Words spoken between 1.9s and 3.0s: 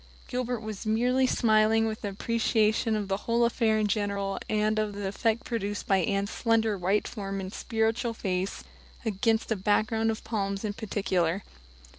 appreciation